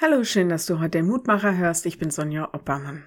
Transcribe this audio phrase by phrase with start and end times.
[0.00, 1.84] Hallo, schön, dass du heute den Mutmacher hörst.
[1.84, 3.02] Ich bin Sonja Oppermann.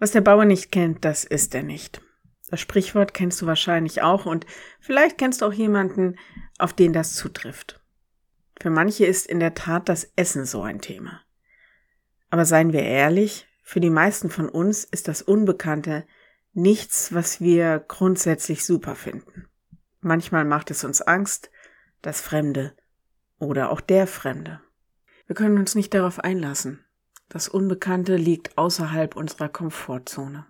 [0.00, 2.02] Was der Bauer nicht kennt, das ist er nicht.
[2.50, 4.46] Das Sprichwort kennst du wahrscheinlich auch und
[4.80, 6.18] vielleicht kennst du auch jemanden,
[6.58, 7.80] auf den das zutrifft.
[8.60, 11.22] Für manche ist in der Tat das Essen so ein Thema.
[12.30, 16.04] Aber seien wir ehrlich, für die meisten von uns ist das Unbekannte
[16.52, 19.48] nichts, was wir grundsätzlich super finden.
[20.00, 21.52] Manchmal macht es uns Angst,
[22.02, 22.76] das Fremde
[23.38, 24.60] oder auch der Fremde.
[25.26, 26.84] Wir können uns nicht darauf einlassen.
[27.28, 30.46] Das Unbekannte liegt außerhalb unserer Komfortzone.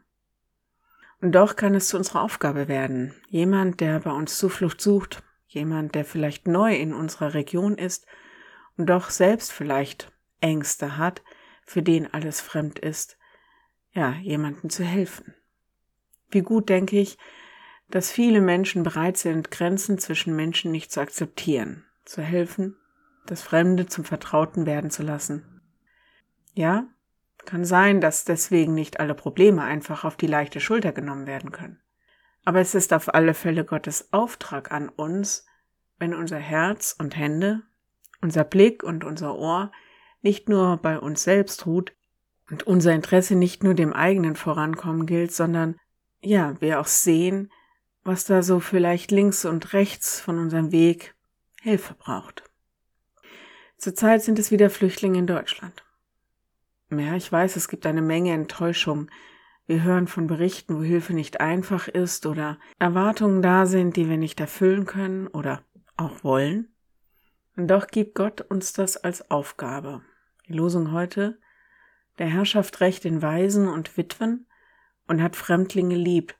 [1.22, 3.14] Und doch kann es zu unserer Aufgabe werden.
[3.28, 8.06] Jemand, der bei uns Zuflucht sucht, jemand, der vielleicht neu in unserer Region ist
[8.76, 11.22] und doch selbst vielleicht Ängste hat,
[11.64, 13.16] für den alles fremd ist,
[13.92, 15.34] ja, jemanden zu helfen.
[16.30, 17.16] Wie gut denke ich,
[17.88, 22.76] dass viele Menschen bereit sind, Grenzen zwischen Menschen nicht zu akzeptieren, zu helfen
[23.26, 25.60] das Fremde zum Vertrauten werden zu lassen.
[26.54, 26.86] Ja,
[27.44, 31.80] kann sein, dass deswegen nicht alle Probleme einfach auf die leichte Schulter genommen werden können.
[32.44, 35.46] Aber es ist auf alle Fälle Gottes Auftrag an uns,
[35.98, 37.62] wenn unser Herz und Hände,
[38.20, 39.72] unser Blick und unser Ohr
[40.22, 41.94] nicht nur bei uns selbst ruht
[42.50, 45.76] und unser Interesse nicht nur dem eigenen Vorankommen gilt, sondern
[46.20, 47.50] ja, wir auch sehen,
[48.04, 51.14] was da so vielleicht links und rechts von unserem Weg
[51.60, 52.45] Hilfe braucht.
[53.78, 55.84] Zurzeit sind es wieder Flüchtlinge in Deutschland.
[56.90, 59.10] Ja, ich weiß, es gibt eine Menge Enttäuschung.
[59.66, 64.16] Wir hören von Berichten, wo Hilfe nicht einfach ist oder Erwartungen da sind, die wir
[64.16, 65.62] nicht erfüllen können oder
[65.96, 66.68] auch wollen.
[67.56, 70.02] Und doch gibt Gott uns das als Aufgabe.
[70.46, 71.38] Die Losung heute,
[72.18, 74.46] der Herrschaft recht in Waisen und Witwen
[75.08, 76.34] und hat Fremdlinge lieb,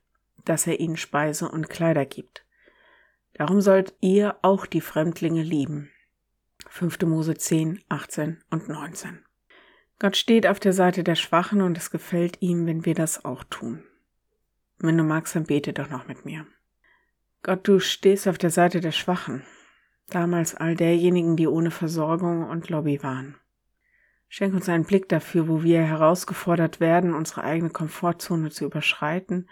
[0.45, 2.45] dass er ihnen Speise und Kleider gibt.
[3.35, 5.91] Darum sollt ihr auch die Fremdlinge lieben.
[6.69, 7.03] 5.
[7.03, 9.25] Mose 10, 18 und 19.
[9.99, 13.45] Gott steht auf der Seite der Schwachen und es gefällt ihm, wenn wir das auch
[13.45, 13.83] tun.
[14.79, 16.47] Wenn du magst, dann bete doch noch mit mir.
[17.43, 19.43] Gott, du stehst auf der Seite der Schwachen,
[20.09, 23.37] damals all derjenigen, die ohne Versorgung und Lobby waren.
[24.29, 29.49] Schenk uns einen Blick dafür, wo wir herausgefordert werden, unsere eigene Komfortzone zu überschreiten,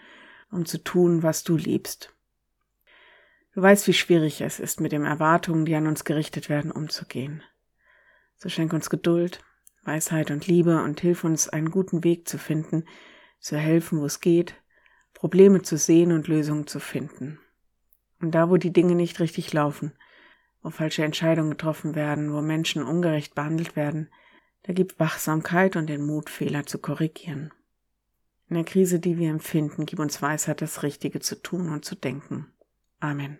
[0.51, 2.14] um zu tun, was du liebst.
[3.55, 7.41] Du weißt, wie schwierig es ist, mit den Erwartungen, die an uns gerichtet werden, umzugehen.
[8.35, 9.39] So schenk uns Geduld,
[9.85, 12.83] Weisheit und Liebe und hilf uns, einen guten Weg zu finden,
[13.39, 14.55] zu helfen, wo es geht,
[15.13, 17.39] Probleme zu sehen und Lösungen zu finden.
[18.19, 19.93] Und da, wo die Dinge nicht richtig laufen,
[20.61, 24.09] wo falsche Entscheidungen getroffen werden, wo Menschen ungerecht behandelt werden,
[24.63, 27.53] da gib Wachsamkeit und den Mut, Fehler zu korrigieren.
[28.49, 31.95] In der Krise, die wir empfinden, gib uns Weisheit, das Richtige zu tun und zu
[31.95, 32.51] denken.
[32.99, 33.39] Amen.